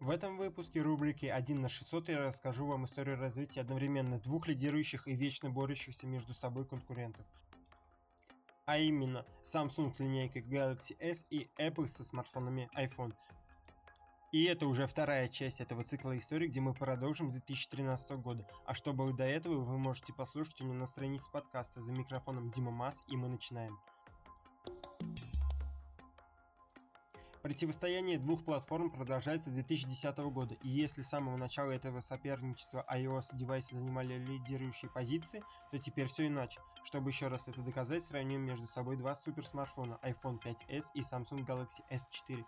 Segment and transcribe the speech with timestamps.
[0.00, 5.06] В этом выпуске рубрики 1 на 600 я расскажу вам историю развития одновременно двух лидирующих
[5.06, 7.26] и вечно борющихся между собой конкурентов.
[8.64, 13.12] А именно Samsung с линейкой Galaxy S и Apple со смартфонами iPhone.
[14.32, 18.48] И это уже вторая часть этого цикла истории, где мы продолжим с 2013 года.
[18.64, 22.48] А что было до этого, вы можете послушать у меня на странице подкаста за микрофоном
[22.48, 23.78] Дима Мас, и мы начинаем.
[27.42, 33.76] Противостояние двух платформ продолжается с 2010 года, и если с самого начала этого соперничества iOS-девайсы
[33.76, 36.60] занимали лидирующие позиции, то теперь все иначе.
[36.82, 41.80] Чтобы еще раз это доказать, сравним между собой два суперсмартфона iPhone 5s и Samsung Galaxy
[41.90, 42.44] S4.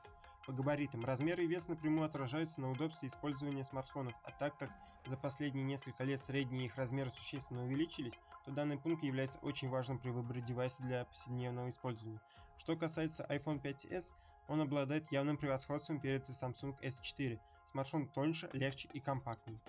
[0.47, 4.71] По габаритам, размеры и вес напрямую отражаются на удобстве использования смартфонов, а так как
[5.07, 9.99] за последние несколько лет средние их размеры существенно увеличились, то данный пункт является очень важным
[9.99, 12.21] при выборе девайса для повседневного использования.
[12.57, 14.13] Что касается iPhone 5s,
[14.49, 17.39] он обладает явным превосходством перед Samsung S4.
[17.71, 19.61] Смартфон тоньше, легче и компактнее.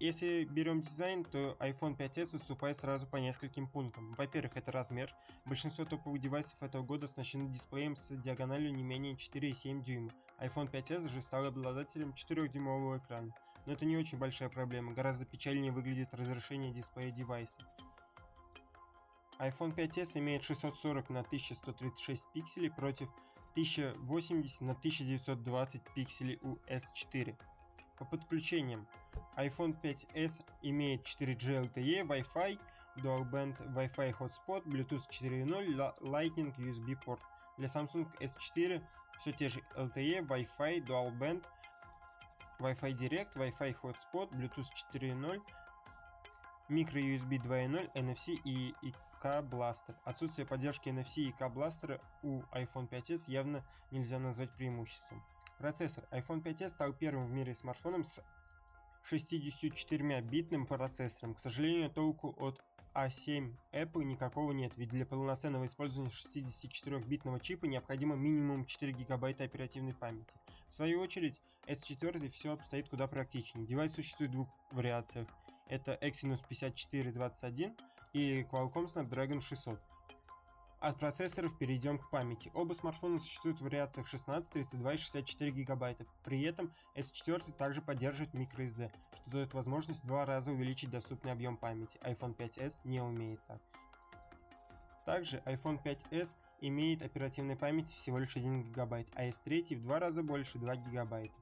[0.00, 4.14] Если берем дизайн, то iPhone 5s уступает сразу по нескольким пунктам.
[4.14, 5.12] Во-первых, это размер.
[5.44, 10.12] Большинство топовых девайсов этого года оснащены дисплеем с диагональю не менее 4,7 дюйма.
[10.40, 13.34] iPhone 5s же стал обладателем 4-дюймового экрана.
[13.66, 17.60] Но это не очень большая проблема, гораздо печальнее выглядит разрешение дисплея девайса
[19.38, 23.08] iPhone 5s имеет 640 на 1136 пикселей против
[23.52, 27.36] 1080 на 1920 пикселей у S4.
[27.98, 28.86] По подключениям
[29.36, 32.58] iPhone 5s имеет 4G LTE, Wi-Fi,
[32.96, 37.20] Dual Band Wi-Fi Hotspot, Bluetooth 4.0, Lightning USB порт.
[37.56, 38.80] Для Samsung S4
[39.18, 41.44] все те же LTE, Wi-Fi, Dual Band,
[42.60, 45.40] Wi-Fi Direct, Wi-Fi Hotspot, Bluetooth 4.0,
[46.68, 49.96] microUSB 2.0, NFC и ИК Blaster.
[50.04, 55.24] Отсутствие поддержки NFC и ИК Blaster у iPhone 5s явно нельзя назвать преимуществом.
[55.58, 56.04] Процессор.
[56.12, 58.22] iPhone 5s стал первым в мире смартфоном с
[59.10, 61.34] 64-битным процессором.
[61.34, 62.62] К сожалению, толку от
[62.94, 69.44] A7 а Apple никакого нет, ведь для полноценного использования 64-битного чипа необходимо минимум 4 гигабайта
[69.44, 70.36] оперативной памяти.
[70.68, 73.66] В свою очередь, S4 все обстоит куда практичнее.
[73.66, 75.28] Девайс существует в двух вариациях.
[75.68, 77.76] Это Exynos 5421
[78.14, 79.80] и Qualcomm Snapdragon 600.
[80.80, 82.52] От процессоров перейдем к памяти.
[82.54, 86.06] Оба смартфона существуют в вариациях 16, 32 и 64 гигабайта.
[86.24, 91.56] При этом S4 также поддерживает microSD, что дает возможность в два раза увеличить доступный объем
[91.56, 91.98] памяти.
[92.02, 93.60] iPhone 5s не умеет так.
[95.04, 100.22] Также iPhone 5s имеет оперативной памяти всего лишь 1 гигабайт, а S3 в два раза
[100.22, 101.34] больше 2 гигабайта.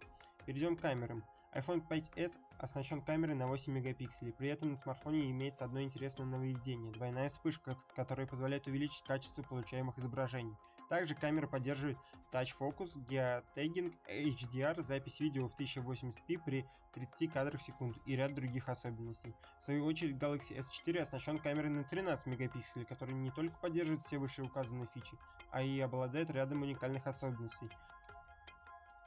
[0.47, 1.23] Перейдем к камерам
[1.57, 6.93] iPhone 5s оснащен камерой на 8 мегапикселей, при этом на смартфоне имеется одно интересное нововведение–
[6.93, 10.55] двойная вспышка, которая позволяет увеличить качество получаемых изображений.
[10.91, 11.97] Также камера поддерживает
[12.31, 18.35] Touch Focus, Geotagging, HDR, запись видео в 1080p при 30 кадрах в секунду и ряд
[18.35, 19.35] других особенностей.
[19.59, 24.19] В свою очередь Galaxy S4 оснащен камерой на 13 мегапикселей, которая не только поддерживает все
[24.19, 25.17] вышеуказанные фичи,
[25.51, 27.71] а и обладает рядом уникальных особенностей.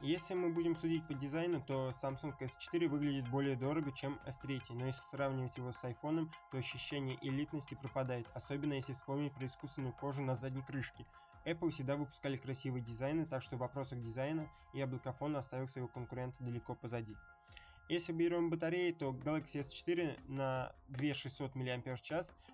[0.01, 4.85] Если мы будем судить по дизайну, то Samsung S4 выглядит более дорого, чем S3, но
[4.85, 10.21] если сравнивать его с iPhone, то ощущение элитности пропадает, особенно если вспомнить про искусственную кожу
[10.21, 11.05] на задней крышке.
[11.45, 16.75] Apple всегда выпускали красивые дизайны, так что в вопросах дизайна яблокофон оставил своего конкурента далеко
[16.75, 17.17] позади.
[17.89, 21.83] Если берем батареи, то Galaxy S4 на 2600 мАч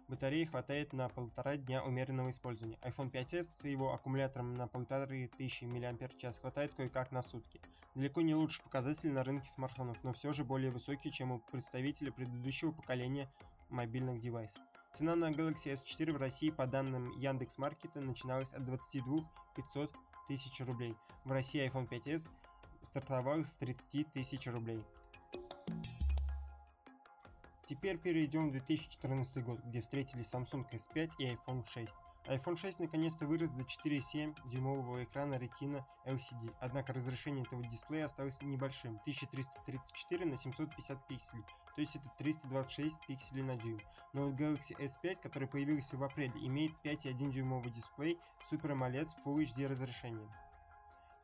[0.07, 2.79] батареи хватает на полтора дня умеренного использования.
[2.81, 7.59] iPhone 5s с его аккумулятором на 1500 мАч хватает кое-как на сутки.
[7.95, 12.11] Далеко не лучший показатель на рынке смартфонов, но все же более высокий, чем у представителей
[12.11, 13.29] предыдущего поколения
[13.69, 14.63] мобильных девайсов.
[14.93, 19.91] Цена на Galaxy S4 в России по данным Яндекс.Маркета начиналась от 22 500
[20.29, 20.95] тысяч рублей.
[21.25, 22.29] В России iPhone 5s
[22.83, 24.81] стартовал с 30 тысяч рублей.
[27.65, 31.95] Теперь перейдем в 2014 год, где встретились Samsung S5 и iPhone 6.
[32.27, 38.39] iPhone 6 наконец-то вырос до 4,7 дюймового экрана Retina LCD, однако разрешение этого дисплея осталось
[38.43, 41.43] небольшим, 1334 на 750 пикселей,
[41.75, 43.81] то есть это 326 пикселей на дюйм.
[44.13, 49.41] Но Galaxy S5, который появился в апреле, имеет 5,1 дюймовый дисплей Super AMOLED с Full
[49.41, 50.29] HD разрешением.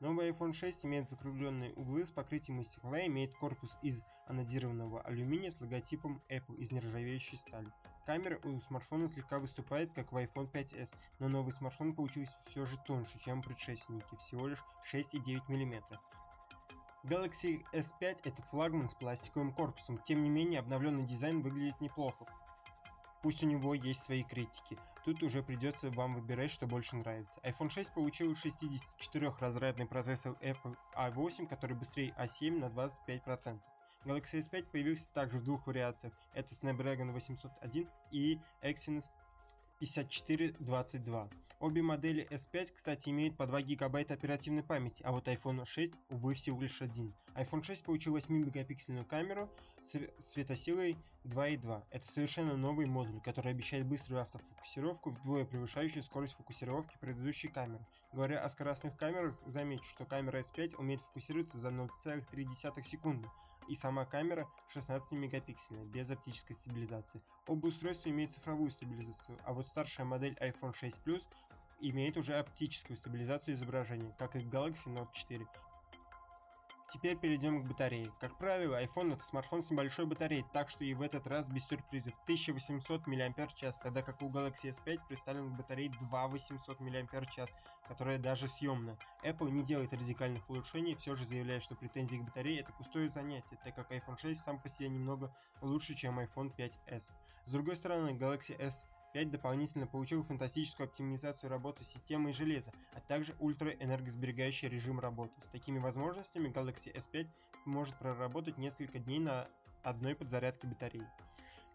[0.01, 4.99] Новый iPhone 6 имеет закругленные углы с покрытием из стекла и имеет корпус из анодированного
[5.03, 7.71] алюминия с логотипом Apple из нержавеющей стали.
[8.07, 12.79] Камера у смартфона слегка выступает, как в iPhone 5s, но новый смартфон получился все же
[12.87, 15.99] тоньше, чем предшественники, всего лишь 6,9 мм.
[17.03, 22.25] Galaxy S5 это флагман с пластиковым корпусом, тем не менее обновленный дизайн выглядит неплохо.
[23.21, 24.77] Пусть у него есть свои критики.
[25.05, 27.39] Тут уже придется вам выбирать, что больше нравится.
[27.41, 33.59] iPhone 6 получил 64-разрядный процессор Apple A8, который быстрее A7 на 25%.
[34.05, 36.13] Galaxy S5 появился также в двух вариациях.
[36.33, 39.09] Это Snapdragon 801 и Exynos
[39.81, 41.27] 5422.
[41.59, 46.35] Обе модели S5, кстати, имеют по 2 гигабайта оперативной памяти, а вот iPhone 6, увы,
[46.35, 47.15] всего лишь один.
[47.33, 49.49] iPhone 6 получил 8-мегапиксельную камеру
[49.81, 51.83] с светосилой 2.2.
[51.89, 57.83] Это совершенно новый модуль, который обещает быструю автофокусировку, вдвое превышающую скорость фокусировки предыдущей камеры.
[58.13, 63.27] Говоря о скоростных камерах, замечу, что камера S5 умеет фокусироваться за 0,3 секунды,
[63.67, 67.21] и сама камера 16 мегапиксельная, без оптической стабилизации.
[67.47, 71.27] Оба устройства имеют цифровую стабилизацию, а вот старшая модель iPhone 6 Plus
[71.79, 75.45] имеет уже оптическую стабилизацию изображения, как и Galaxy Note 4.
[76.91, 78.11] Теперь перейдем к батарее.
[78.19, 81.65] Как правило, iPhone это смартфон с небольшой батареей, так что и в этот раз без
[81.65, 83.33] сюрпризов 1800 мАч,
[83.81, 87.53] тогда как у Galaxy S5 представлен батареей 2800 мАч,
[87.87, 88.99] которая даже съемная.
[89.23, 93.57] Apple не делает радикальных улучшений, все же заявляет, что претензии к батарее это пустое занятие,
[93.63, 97.13] так как iPhone 6 сам по себе немного лучше, чем iPhone 5s.
[97.45, 103.01] С другой стороны, Galaxy S 5 дополнительно получил фантастическую оптимизацию работы системы и железа, а
[103.01, 105.33] также ультраэнергосберегающий режим работы.
[105.39, 107.27] С такими возможностями Galaxy S5
[107.65, 109.47] может проработать несколько дней на
[109.83, 111.07] одной подзарядке батареи.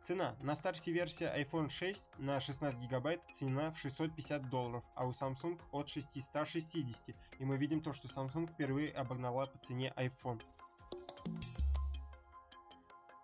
[0.02, 0.36] Цена.
[0.40, 5.60] На старте версия iPhone 6 на 16 гигабайт цена в 650 долларов, а у Samsung
[5.72, 7.16] от 660.
[7.40, 10.40] И мы видим то, что Samsung впервые обогнала по цене iPhone.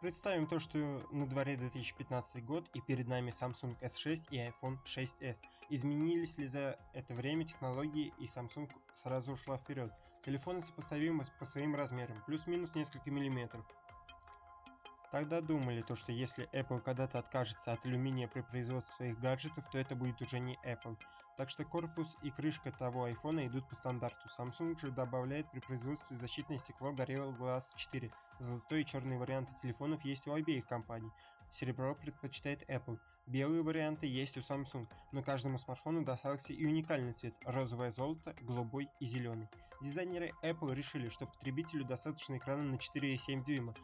[0.03, 0.79] Представим то, что
[1.13, 5.37] на дворе 2015 год и перед нами Samsung S6 и iPhone 6s.
[5.71, 9.93] Изменились ли за это время технологии и Samsung сразу ушла вперед?
[10.25, 13.65] Телефоны сопоставимы по своим размерам, плюс-минус несколько миллиметров.
[15.13, 19.77] Тогда думали то, что если Apple когда-то откажется от алюминия при производстве своих гаджетов, то
[19.77, 20.97] это будет уже не Apple.
[21.37, 24.27] Так что корпус и крышка того iPhone идут по стандарту.
[24.29, 28.11] Samsung же добавляет при производстве защитное стекло Gorilla Glass 4.
[28.39, 31.11] Золотой и черный варианты телефонов есть у обеих компаний.
[31.51, 32.99] Серебро предпочитает Apple.
[33.27, 38.89] Белые варианты есть у Samsung, но каждому смартфону достался и уникальный цвет– розовое золото, голубой
[38.99, 39.51] и зеленый.
[39.83, 43.75] Дизайнеры Apple решили, что потребителю достаточно экрана на 4,7 дюйма,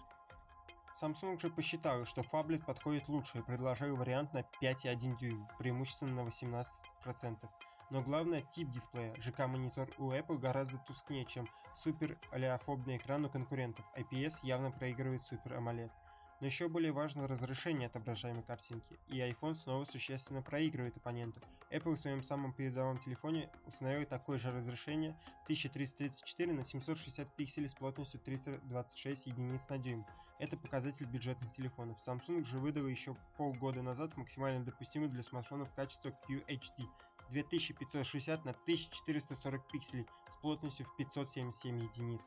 [1.01, 6.29] Samsung же посчитал, что фаблет подходит лучше и предложил вариант на 5,1 дюйм, преимущественно на
[6.29, 7.49] 18%.
[7.91, 9.15] Но главное тип дисплея.
[9.21, 13.85] ЖК-монитор у Apple гораздо тускнее, чем супер олеофобный экран у конкурентов.
[13.97, 15.93] IPS явно проигрывает Super AMOLED.
[16.41, 21.41] Но еще более важно разрешение отображаемой картинки, и iPhone снова существенно проигрывает оппоненту.
[21.71, 25.11] Apple в своем самом передовом телефоне установил такое же разрешение
[25.45, 30.07] 1334 на 760 пикселей с плотностью 326 единиц на дюйм.
[30.39, 31.99] Это показатель бюджетных телефонов.
[31.99, 36.87] Samsung же выдал еще полгода назад максимально допустимый для смартфонов качество QHD
[37.31, 42.23] 2560 на 1440 пикселей с плотностью в 577 единиц.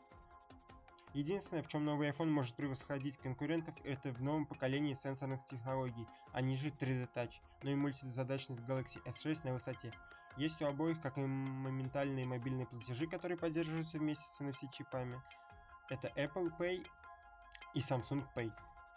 [1.14, 6.40] Единственное, в чем новый iPhone может превосходить конкурентов, это в новом поколении сенсорных технологий, а
[6.40, 9.92] не же 3D Touch, но и мультизадачность Galaxy S6 на высоте.
[10.38, 15.22] Есть у обоих как и моментальные мобильные платежи, которые поддерживаются вместе с NFC-чипами.
[15.90, 16.88] Это Apple Pay
[17.74, 18.50] и Samsung Pay.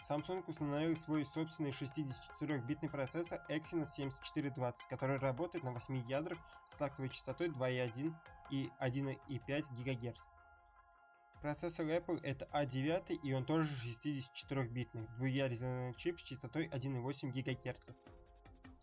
[0.09, 7.09] Samsung установил свой собственный 64-битный процессор Exynos 7420, который работает на 8 ядрах с тактовой
[7.09, 8.15] частотой 2,1
[8.51, 10.21] и 1,5 ГГц.
[11.45, 17.91] Процессор Apple это A9 а и он тоже 64-битный, двуядерный чип с частотой 1,8 ГГц.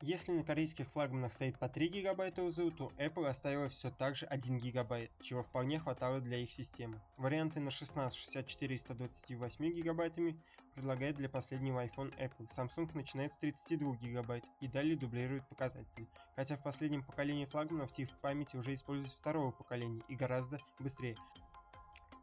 [0.01, 4.27] Если на корейских флагманах стоит по 3 ГБ УЗУ, то Apple оставила все так же
[4.27, 7.01] 1 ГБ, чего вполне хватало для их системы.
[7.17, 10.35] Варианты на 16, 64 и 128 ГБ
[10.75, 12.45] предлагает для последнего iPhone Apple.
[12.45, 16.07] Samsung начинает с 32 ГБ и далее дублирует показатели.
[16.35, 21.17] Хотя в последнем поколении флагманов тип памяти уже используется второго поколения и гораздо быстрее.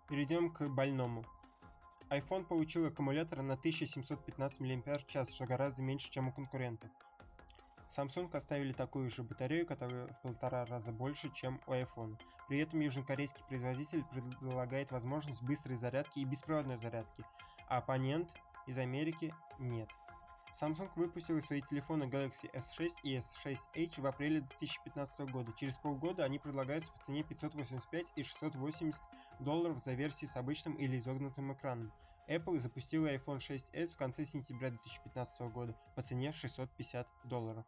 [0.08, 1.22] Перейдем к больному.
[2.08, 6.90] iPhone получил аккумулятор на 1715 мАч, что гораздо меньше, чем у конкурентов.
[7.90, 12.18] Samsung оставили такую же батарею, которая в полтора раза больше, чем у iPhone.
[12.48, 17.22] При этом южнокорейский производитель предлагает возможность быстрой зарядки и беспроводной зарядки,
[17.68, 18.34] а оппонент
[18.66, 19.90] из Америки нет.
[20.52, 25.52] Samsung выпустила свои телефоны Galaxy S6 и S6 Edge в апреле 2015 года.
[25.57, 29.02] Через полгода они предлагаются по цене 585 и 680
[29.40, 31.93] долларов за версии с обычным или изогнутым экраном.
[32.28, 37.64] Apple запустила iPhone 6s в конце сентября 2015 года по цене 650 долларов.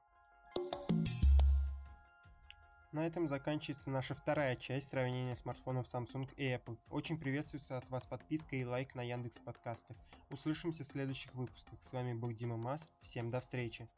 [2.93, 6.77] На этом заканчивается наша вторая часть сравнения смартфонов Samsung и Apple.
[6.91, 9.97] Очень приветствуется от вас подписка и лайк на Яндекс подкастах.
[10.29, 11.81] Услышимся в следующих выпусках.
[11.81, 12.89] С вами был Дима Мас.
[13.01, 13.89] Всем до встречи.